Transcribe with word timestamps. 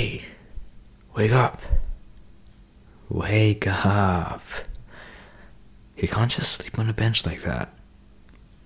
Hey, 0.00 0.24
wake 1.14 1.32
up. 1.32 1.60
Wake 3.10 3.66
up. 3.66 4.40
You 5.94 6.08
can't 6.08 6.30
just 6.30 6.52
sleep 6.52 6.78
on 6.78 6.88
a 6.88 6.94
bench 6.94 7.26
like 7.26 7.42
that. 7.42 7.68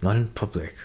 Not 0.00 0.14
in 0.14 0.28
public. 0.28 0.76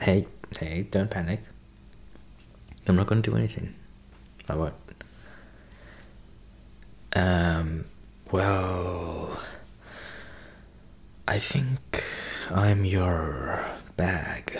Hey, 0.00 0.26
hey, 0.58 0.86
don't 0.90 1.10
panic. 1.10 1.42
I'm 2.88 2.96
not 2.96 3.08
to 3.22 3.30
do 3.30 3.36
anything. 3.36 3.74
I 4.48 4.54
what? 4.54 4.72
Um, 7.14 7.84
well, 8.32 9.38
I 11.28 11.38
think 11.38 12.02
I'm 12.50 12.86
your 12.86 13.66
bag. 13.98 14.58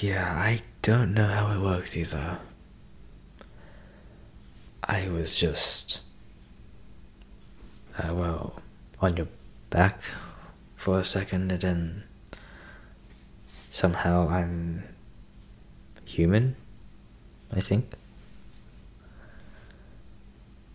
Yeah, 0.00 0.32
I 0.32 0.62
don't 0.80 1.12
know 1.12 1.26
how 1.26 1.52
it 1.52 1.60
works 1.60 1.94
either. 1.94 2.38
I 4.82 5.10
was 5.10 5.36
just, 5.36 6.00
uh, 7.98 8.14
well, 8.14 8.62
on 9.02 9.18
your 9.18 9.28
back 9.68 10.00
for 10.74 10.98
a 10.98 11.04
second 11.04 11.52
and 11.52 11.60
then 11.60 12.04
somehow 13.70 14.26
I'm 14.30 14.84
human, 16.06 16.56
I 17.52 17.60
think. 17.60 17.92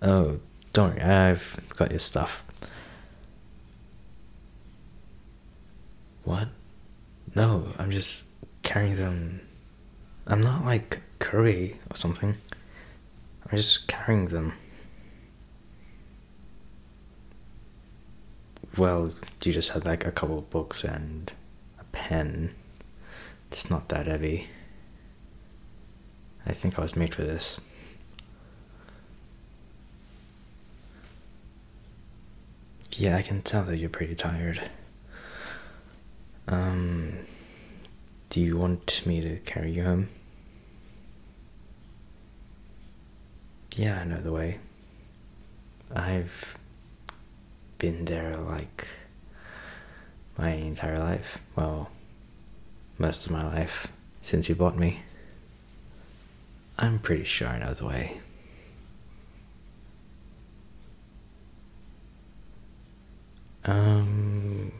Oh, 0.04 0.40
don't 0.72 0.98
worry, 0.98 1.02
I've 1.02 1.58
got 1.76 1.90
your 1.90 2.00
stuff. 2.00 2.44
What? 6.24 6.50
No, 7.34 7.74
I'm 7.80 7.90
just 7.90 8.26
carrying 8.66 8.96
them. 8.96 9.40
I'm 10.28 10.42
not 10.42 10.66
like 10.66 11.00
Curry 11.20 11.80
or 11.90 11.96
something. 11.96 12.36
I'm 13.50 13.58
just 13.58 13.88
carrying 13.88 14.26
them. 14.26 14.54
Well, 18.76 19.12
you 19.44 19.54
just 19.54 19.70
had 19.70 19.86
like 19.86 20.04
a 20.06 20.12
couple 20.12 20.40
of 20.40 20.50
books 20.50 20.84
and 20.84 21.32
a 21.80 21.84
pen. 21.94 22.56
It's 23.50 23.70
not 23.70 23.88
that 23.90 24.08
heavy. 24.08 24.50
I 26.46 26.54
think 26.54 26.78
I 26.78 26.82
was 26.82 26.96
made 26.96 27.14
for 27.14 27.24
this. 27.24 27.60
Yeah, 32.94 33.16
I 33.16 33.22
can 33.22 33.42
tell 33.44 33.64
that 33.66 33.78
you're 33.78 33.90
pretty 33.90 34.16
tired. 34.16 34.70
Um, 36.48 37.26
do 38.36 38.42
you 38.42 38.58
want 38.58 39.02
me 39.06 39.22
to 39.22 39.38
carry 39.46 39.72
you 39.72 39.86
home? 39.86 40.10
Yeah, 43.78 44.02
I 44.02 44.04
know 44.04 44.20
the 44.20 44.34
way. 44.34 44.60
I've 45.96 46.58
been 47.78 48.04
there 48.04 48.36
like 48.36 48.90
my 50.38 50.50
entire 50.50 51.00
life. 51.00 51.40
Well, 51.56 51.90
most 52.98 53.26
of 53.26 53.32
my 53.32 53.42
life 53.42 53.88
since 54.22 54.50
you 54.50 54.56
bought 54.56 54.76
me. 54.76 55.00
I'm 56.78 57.00
pretty 57.00 57.24
sure 57.24 57.48
I 57.48 57.60
know 57.60 57.74
the 57.74 57.86
way. 57.86 58.20
Um, 63.64 64.74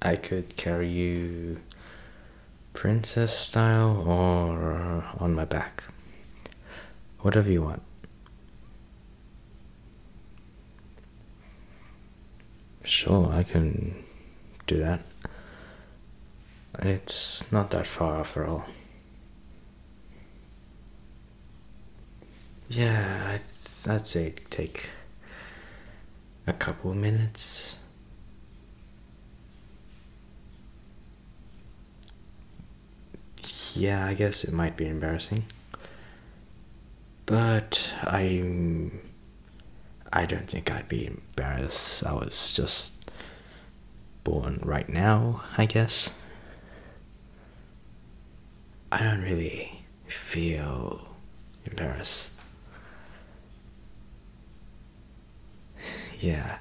I 0.00 0.16
could 0.16 0.56
carry 0.56 0.88
you 0.88 1.60
princess 2.74 3.38
style 3.38 4.04
or 4.06 5.04
on 5.18 5.32
my 5.34 5.46
back. 5.46 5.84
Whatever 7.20 7.50
you 7.50 7.62
want. 7.62 7.82
Sure, 12.84 13.32
I 13.32 13.42
can 13.42 14.04
do 14.66 14.78
that. 14.80 15.02
It's 16.80 17.50
not 17.50 17.70
that 17.70 17.86
far 17.86 18.20
after 18.20 18.46
all. 18.46 18.66
Yeah, 22.68 23.38
I'd, 23.38 23.90
I'd 23.90 24.06
say 24.06 24.34
take 24.50 24.90
a 26.46 26.52
couple 26.52 26.90
of 26.90 26.96
minutes. 26.96 27.78
Yeah, 33.74 34.06
I 34.06 34.14
guess 34.14 34.44
it 34.44 34.52
might 34.52 34.76
be 34.76 34.86
embarrassing. 34.86 35.44
But 37.26 37.92
I'm. 38.02 39.00
I 40.12 40.26
don't 40.26 40.48
think 40.48 40.70
I'd 40.70 40.88
be 40.88 41.06
embarrassed. 41.06 42.04
I 42.06 42.12
was 42.12 42.52
just 42.52 43.10
born 44.22 44.60
right 44.62 44.88
now, 44.88 45.42
I 45.58 45.66
guess. 45.66 46.10
I 48.92 49.02
don't 49.02 49.22
really 49.22 49.84
feel 50.06 51.08
embarrassed. 51.64 52.32
Yeah. 56.20 56.58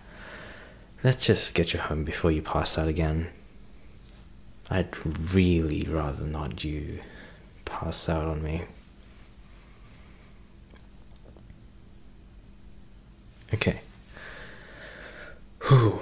Let's 1.06 1.26
just 1.26 1.54
get 1.54 1.74
you 1.74 1.80
home 1.80 2.04
before 2.04 2.32
you 2.32 2.42
pass 2.42 2.78
out 2.78 2.88
again. 2.90 3.30
I'd 4.70 4.96
really 5.34 5.84
rather 5.84 6.24
not 6.24 6.64
you 6.64 7.00
pass 7.66 8.08
out 8.10 8.28
on 8.28 8.42
me. 8.44 8.64
Okay. 13.54 13.82
Whew. 15.68 16.00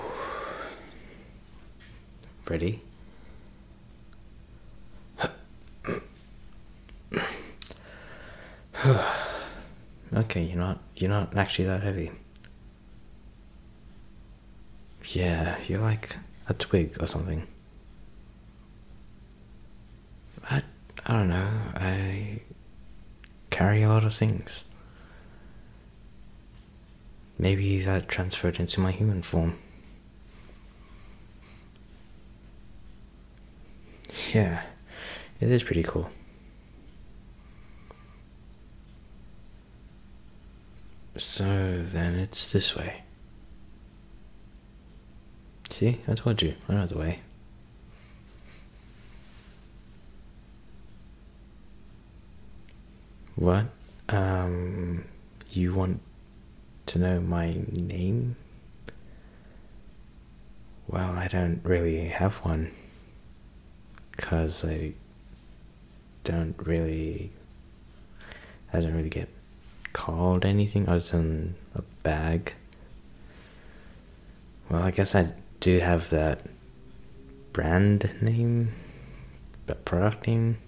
Ready? 2.47 2.81
okay, 10.13 10.43
you're 10.43 10.57
not 10.57 10.79
you're 10.95 11.09
not 11.09 11.35
actually 11.35 11.65
that 11.65 11.83
heavy. 11.83 12.11
Yeah, 15.05 15.57
you're 15.67 15.81
like 15.81 16.17
a 16.47 16.53
twig 16.53 16.97
or 17.01 17.07
something. 17.07 17.45
I 21.05 21.13
don't 21.13 21.29
know. 21.29 21.49
I 21.75 22.41
carry 23.49 23.83
a 23.83 23.89
lot 23.89 24.03
of 24.03 24.13
things. 24.13 24.65
Maybe 27.37 27.81
that 27.81 28.07
transferred 28.07 28.59
into 28.59 28.79
my 28.79 28.91
human 28.91 29.23
form. 29.23 29.57
Yeah, 34.33 34.63
it 35.39 35.49
is 35.49 35.63
pretty 35.63 35.83
cool. 35.83 36.09
So 41.17 41.81
then 41.83 42.15
it's 42.15 42.51
this 42.51 42.75
way. 42.75 43.03
See, 45.69 45.99
I 46.07 46.13
told 46.13 46.41
you, 46.41 46.55
I 46.69 46.73
know 46.73 46.85
the 46.85 46.97
way. 46.97 47.19
What? 53.41 53.65
Um, 54.07 55.03
you 55.49 55.73
want 55.73 55.99
to 56.85 56.99
know 56.99 57.19
my 57.19 57.55
name? 57.71 58.35
Well, 60.87 61.13
I 61.13 61.27
don't 61.27 61.59
really 61.63 62.09
have 62.09 62.35
one. 62.45 62.69
Because 64.11 64.63
I 64.63 64.93
don't 66.23 66.53
really. 66.59 67.31
I 68.71 68.79
don't 68.79 68.93
really 68.93 69.09
get 69.09 69.29
called 69.91 70.45
anything 70.45 70.87
other 70.87 70.99
than 70.99 71.55
a 71.73 71.81
bag. 72.03 72.53
Well, 74.69 74.83
I 74.83 74.91
guess 74.91 75.15
I 75.15 75.33
do 75.59 75.79
have 75.79 76.11
that 76.11 76.45
brand 77.53 78.07
name, 78.21 78.73
that 79.65 79.83
product 79.83 80.27
name, 80.27 80.59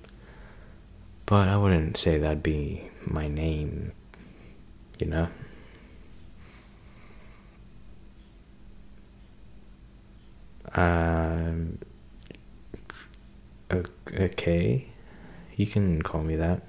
but 1.34 1.48
I 1.48 1.58
wouldn't 1.58 1.98
say 1.98 2.20
that'd 2.20 2.44
be 2.44 2.92
my 3.08 3.28
name, 3.28 3.92
you 5.00 5.08
know? 5.08 5.28
Um, 10.76 11.80
okay, 13.72 14.86
you 15.56 15.66
can 15.66 16.04
call 16.04 16.22
me 16.22 16.36
that. 16.36 16.62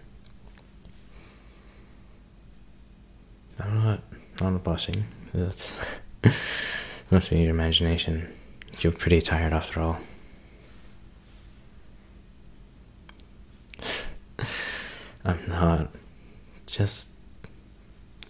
I'm 3.61 3.85
not, 3.85 4.01
not 4.41 4.65
blushing. 4.65 5.05
That's 5.35 5.75
must 7.11 7.29
be 7.29 7.41
your 7.41 7.51
imagination. 7.51 8.33
You're 8.81 8.93
pretty 8.93 9.21
tired 9.21 9.53
after 9.53 9.83
all. 9.83 9.99
I'm 15.27 15.39
not. 15.55 15.89
Just 16.67 17.09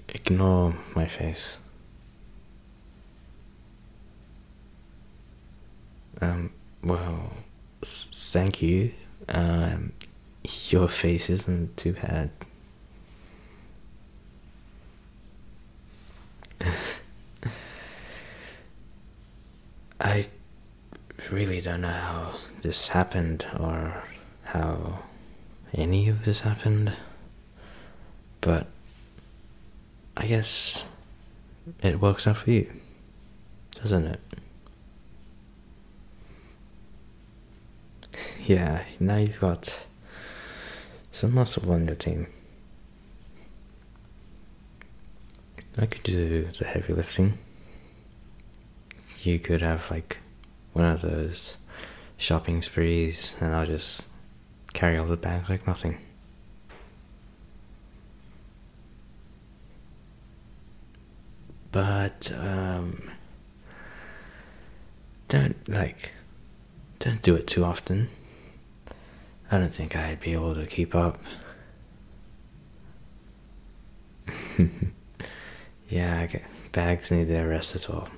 ignore 0.08 0.74
my 0.94 1.06
face. 1.06 1.58
Um, 6.20 6.50
well, 6.82 7.32
thank 7.82 8.60
you. 8.62 8.92
Um, 9.28 9.92
your 10.68 10.88
face 10.88 11.30
isn't 11.30 11.76
too 11.76 11.94
bad. 11.94 12.30
I 20.00 20.26
really 21.30 21.60
don't 21.60 21.80
know 21.80 21.88
how 21.88 22.34
this 22.62 22.88
happened 22.88 23.46
or 23.58 24.04
how 24.44 25.04
any 25.72 26.08
of 26.08 26.24
this 26.24 26.40
happened, 26.40 26.92
but 28.44 28.66
I 30.18 30.26
guess 30.26 30.84
it 31.82 31.98
works 31.98 32.26
out 32.26 32.36
for 32.36 32.50
you, 32.50 32.70
doesn't 33.80 34.04
it? 34.04 34.20
Yeah, 38.44 38.82
now 39.00 39.16
you've 39.16 39.40
got 39.40 39.82
some 41.10 41.34
muscle 41.34 41.72
on 41.72 41.86
your 41.86 41.94
team. 41.94 42.26
I 45.78 45.86
could 45.86 46.02
do 46.02 46.44
the 46.44 46.66
heavy 46.66 46.92
lifting. 46.92 47.38
You 49.22 49.38
could 49.38 49.62
have 49.62 49.90
like 49.90 50.18
one 50.74 50.84
of 50.84 51.00
those 51.00 51.56
shopping 52.18 52.60
sprees, 52.60 53.34
and 53.40 53.54
I'll 53.54 53.64
just 53.64 54.04
carry 54.74 54.98
all 54.98 55.06
the 55.06 55.16
bags 55.16 55.48
like 55.48 55.66
nothing. 55.66 55.96
But 61.74 62.30
um, 62.38 63.10
don't 65.26 65.68
like 65.68 66.12
don't 67.00 67.20
do 67.20 67.34
it 67.34 67.48
too 67.48 67.64
often. 67.64 68.10
I 69.50 69.58
don't 69.58 69.74
think 69.74 69.96
I'd 69.96 70.20
be 70.20 70.34
able 70.34 70.54
to 70.54 70.66
keep 70.66 70.94
up. 70.94 71.18
yeah, 75.88 76.28
bags 76.70 77.10
need 77.10 77.24
their 77.24 77.48
rest 77.48 77.74
as 77.74 77.88
well. 77.88 78.08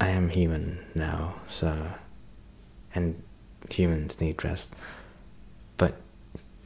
I 0.00 0.08
am 0.08 0.30
human 0.30 0.84
now, 0.96 1.36
so. 1.46 1.92
And 2.92 3.22
humans 3.70 4.20
need 4.20 4.42
rest. 4.42 4.74
But 5.76 5.94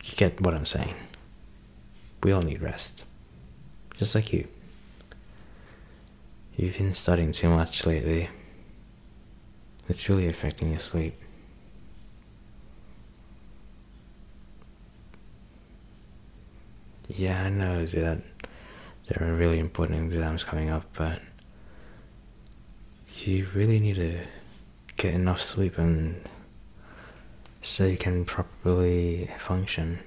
you 0.05 0.17
get 0.17 0.41
what 0.41 0.55
I'm 0.55 0.65
saying. 0.65 0.95
We 2.23 2.33
all 2.33 2.41
need 2.41 2.63
rest. 2.63 3.05
Just 3.99 4.15
like 4.15 4.33
you. 4.33 4.47
You've 6.57 6.79
been 6.79 6.93
studying 6.93 7.33
too 7.33 7.49
much 7.49 7.85
lately. 7.85 8.31
It's 9.89 10.09
really 10.09 10.29
affecting 10.29 10.71
your 10.71 10.79
sleep. 10.79 11.15
Yeah, 17.09 17.43
I 17.43 17.49
know 17.49 17.87
that 17.87 18.23
there 19.09 19.29
are 19.29 19.35
really 19.35 19.59
important 19.59 20.05
exams 20.05 20.45
coming 20.45 20.69
up, 20.69 20.85
but 20.95 21.21
you 23.25 23.49
really 23.55 23.81
need 23.81 23.97
to 23.97 24.21
get 24.97 25.15
enough 25.15 25.41
sleep 25.41 25.79
and 25.79 26.23
so 27.63 27.87
you 27.87 27.97
can 27.97 28.25
properly 28.25 29.31
function. 29.39 30.01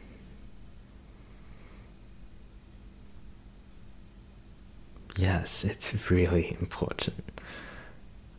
Yes, 5.22 5.64
it's 5.64 6.10
really 6.10 6.58
important. 6.60 7.24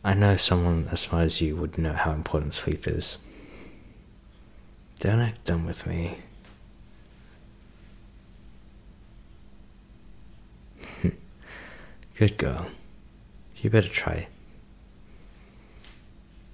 I 0.03 0.13
know 0.13 0.35
someone 0.35 0.89
as 0.91 0.99
smart 0.99 1.27
as 1.27 1.39
you 1.39 1.55
would 1.55 1.77
know 1.77 1.93
how 1.93 2.11
important 2.11 2.53
sleep 2.53 2.85
is. 2.89 3.17
Don't 4.99 5.21
act 5.21 5.45
dumb 5.45 5.65
with 5.65 5.87
me. 5.87 6.17
Good 12.17 12.37
girl. 12.37 12.67
You 13.61 13.69
better 13.69 13.87
try. 13.87 14.27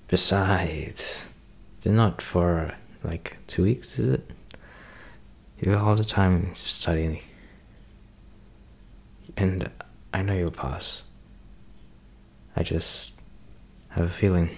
Besides, 0.09 1.27
they're 1.81 1.91
not 1.91 2.21
for 2.21 2.75
like 3.03 3.37
two 3.47 3.63
weeks, 3.63 3.97
is 3.97 4.05
it? 4.09 4.29
You 5.59 5.71
have 5.71 5.81
all 5.87 5.95
the 5.95 6.03
time 6.03 6.53
studying. 6.53 7.21
And 9.35 9.71
I 10.13 10.21
know 10.21 10.33
you'll 10.33 10.51
pass. 10.51 11.03
I 12.55 12.63
just 12.63 13.13
have 13.89 14.05
a 14.05 14.09
feeling. 14.09 14.49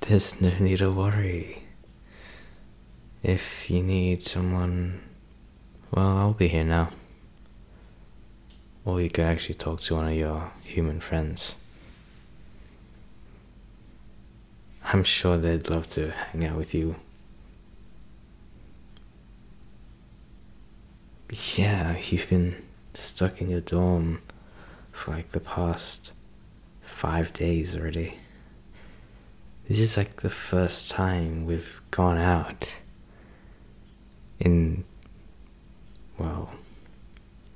There's 0.00 0.40
no 0.40 0.50
need 0.58 0.78
to 0.78 0.90
worry. 0.90 1.62
If 3.22 3.68
you 3.68 3.82
need 3.82 4.22
someone, 4.22 5.00
well, 5.90 6.16
I'll 6.16 6.32
be 6.32 6.48
here 6.48 6.64
now. 6.64 6.90
Or 8.84 9.00
you 9.00 9.10
could 9.10 9.24
actually 9.26 9.56
talk 9.56 9.80
to 9.82 9.96
one 9.96 10.08
of 10.08 10.14
your 10.14 10.52
human 10.64 11.00
friends. 11.00 11.56
I'm 14.84 15.04
sure 15.04 15.36
they'd 15.36 15.68
love 15.68 15.88
to 15.88 16.10
hang 16.10 16.46
out 16.46 16.56
with 16.56 16.74
you. 16.74 16.96
Yeah, 21.30 21.98
you've 21.98 22.28
been 22.30 22.62
stuck 22.94 23.40
in 23.40 23.50
your 23.50 23.60
dorm 23.60 24.22
for 24.92 25.10
like 25.10 25.32
the 25.32 25.40
past 25.40 26.12
five 26.80 27.32
days 27.32 27.76
already. 27.76 28.14
This 29.68 29.78
is 29.78 29.96
like 29.98 30.22
the 30.22 30.30
first 30.30 30.90
time 30.90 31.44
we've 31.44 31.82
gone 31.90 32.16
out 32.16 32.74
in, 34.40 34.84
well, 36.18 36.50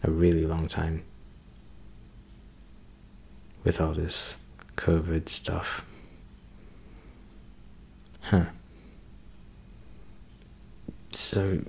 a 0.03 0.11
really 0.11 0.45
long 0.47 0.67
time 0.67 1.05
with 3.65 3.81
all 3.81 3.95
this 3.95 4.37
COVID 4.77 5.31
stuff. 5.31 5.87
Huh. 8.21 8.47
So, 11.13 11.61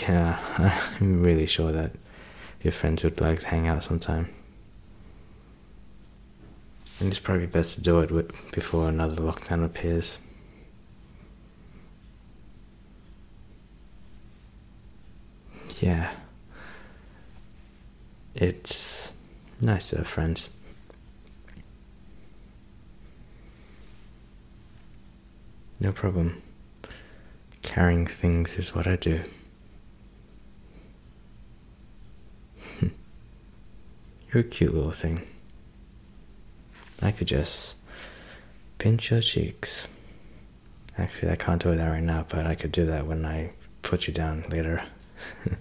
yeah, 0.00 0.38
I'm 1.00 1.22
really 1.22 1.46
sure 1.46 1.72
that 1.72 1.92
your 2.62 2.72
friends 2.72 3.02
would 3.02 3.20
like 3.20 3.40
to 3.40 3.46
hang 3.46 3.66
out 3.66 3.82
sometime. 3.82 4.28
And 7.00 7.10
it's 7.10 7.18
probably 7.18 7.46
best 7.46 7.74
to 7.74 7.80
do 7.80 7.98
it 8.00 8.52
before 8.52 8.88
another 8.88 9.16
lockdown 9.16 9.64
appears. 9.64 10.18
Yeah. 15.80 16.12
It's 18.34 19.12
nice 19.60 19.90
to 19.90 19.98
have 19.98 20.06
friends. 20.06 20.48
No 25.80 25.92
problem. 25.92 26.40
Carrying 27.74 28.06
things 28.06 28.56
is 28.56 28.72
what 28.72 28.86
I 28.86 28.94
do. 28.94 29.24
You're 32.80 34.42
a 34.42 34.44
cute 34.44 34.72
little 34.72 34.92
thing. 34.92 35.22
I 37.02 37.10
could 37.10 37.26
just 37.26 37.76
pinch 38.78 39.10
your 39.10 39.20
cheeks. 39.22 39.88
Actually, 40.96 41.32
I 41.32 41.34
can't 41.34 41.60
do 41.60 41.74
that 41.74 41.88
right 41.88 42.00
now, 42.00 42.24
but 42.28 42.46
I 42.46 42.54
could 42.54 42.70
do 42.70 42.86
that 42.86 43.08
when 43.08 43.26
I 43.26 43.50
put 43.82 44.06
you 44.06 44.14
down 44.14 44.44
later. 44.50 44.84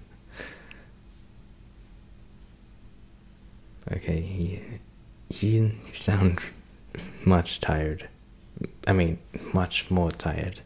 okay, 3.92 4.20
you, 4.22 4.80
you 5.32 5.76
sound 5.94 6.38
much 7.26 7.60
tired. 7.60 8.08
I 8.86 8.94
mean, 8.94 9.18
much 9.52 9.90
more 9.90 10.12
tired. 10.12 10.62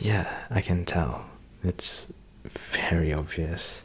Yeah, 0.00 0.44
I 0.48 0.60
can 0.60 0.84
tell. 0.84 1.26
It's 1.64 2.06
very 2.44 3.12
obvious. 3.12 3.84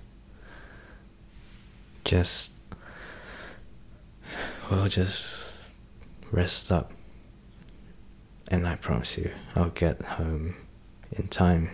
Just, 2.05 2.51
well, 4.70 4.88
just 4.88 5.65
rest 6.32 6.72
up. 6.72 6.91
And 8.50 8.67
I 8.67 8.75
promise 8.75 9.17
you, 9.17 9.32
I'll 9.55 9.70
get 9.70 10.01
home 10.03 10.55
in 11.12 11.27
time. 11.29 11.72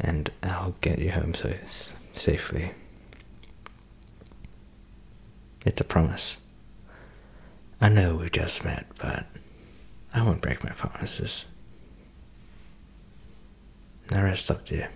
And 0.00 0.30
I'll 0.42 0.74
get 0.80 0.98
you 0.98 1.12
home 1.12 1.34
so 1.34 1.54
safely. 2.16 2.72
It's 5.64 5.80
a 5.80 5.84
promise. 5.84 6.38
I 7.80 7.88
know 7.88 8.16
we 8.16 8.30
just 8.30 8.64
met, 8.64 8.86
but 9.00 9.26
I 10.12 10.22
won't 10.22 10.42
break 10.42 10.64
my 10.64 10.70
promises. 10.70 11.46
The 14.08 14.22
rest 14.22 14.50
up 14.50 14.64
to 14.66 14.76
you. 14.76 14.86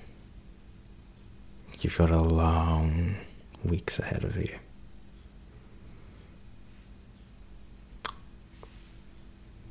You've 1.80 1.96
got 1.96 2.10
a 2.10 2.18
long 2.18 3.16
weeks 3.64 3.98
ahead 3.98 4.24
of 4.24 4.36
you. 4.36 4.58